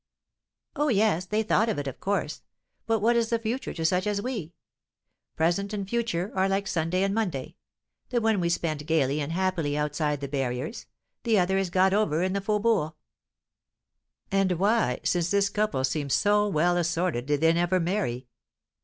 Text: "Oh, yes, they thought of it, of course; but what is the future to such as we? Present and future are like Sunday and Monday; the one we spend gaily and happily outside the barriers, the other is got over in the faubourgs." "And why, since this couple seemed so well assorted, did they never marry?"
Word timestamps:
"Oh, 0.75 0.87
yes, 0.87 1.27
they 1.27 1.43
thought 1.43 1.69
of 1.69 1.77
it, 1.77 1.85
of 1.85 1.99
course; 1.99 2.41
but 2.87 3.01
what 3.01 3.15
is 3.15 3.29
the 3.29 3.37
future 3.37 3.71
to 3.75 3.85
such 3.85 4.07
as 4.07 4.19
we? 4.19 4.55
Present 5.35 5.73
and 5.73 5.87
future 5.87 6.31
are 6.33 6.49
like 6.49 6.65
Sunday 6.65 7.03
and 7.03 7.13
Monday; 7.13 7.55
the 8.09 8.19
one 8.19 8.39
we 8.39 8.49
spend 8.49 8.87
gaily 8.87 9.21
and 9.21 9.31
happily 9.31 9.77
outside 9.77 10.19
the 10.19 10.27
barriers, 10.27 10.87
the 11.21 11.37
other 11.37 11.55
is 11.55 11.69
got 11.69 11.93
over 11.93 12.23
in 12.23 12.33
the 12.33 12.41
faubourgs." 12.41 12.95
"And 14.31 14.53
why, 14.53 15.01
since 15.03 15.29
this 15.29 15.49
couple 15.49 15.83
seemed 15.83 16.11
so 16.13 16.47
well 16.47 16.77
assorted, 16.77 17.27
did 17.27 17.41
they 17.41 17.53
never 17.53 17.79
marry?" 17.79 18.25